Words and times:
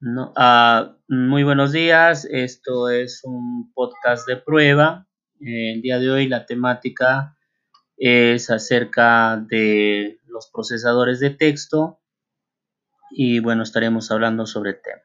Ah, 0.00 0.94
muy 1.08 1.42
buenos 1.42 1.72
días, 1.72 2.24
esto 2.30 2.88
es 2.88 3.22
un 3.24 3.72
podcast 3.72 4.28
de 4.28 4.36
prueba. 4.36 5.08
Eh, 5.40 5.72
el 5.72 5.82
día 5.82 5.98
de 5.98 6.08
hoy 6.08 6.28
la 6.28 6.46
temática 6.46 7.36
es 7.96 8.48
acerca 8.48 9.36
de 9.50 10.20
los 10.28 10.50
procesadores 10.52 11.18
de 11.18 11.30
texto 11.30 11.98
y 13.10 13.40
bueno, 13.40 13.64
estaremos 13.64 14.12
hablando 14.12 14.46
sobre 14.46 14.70
el 14.70 14.80
tema. 14.80 15.02